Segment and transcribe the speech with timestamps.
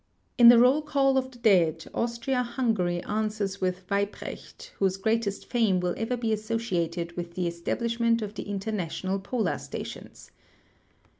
[0.39, 5.79] In the roll call of the dead Austria Hungary answers with '\Ve}"precht, whose greatest fame
[5.79, 10.31] will ever be associated with the establishment of the international })olar stations.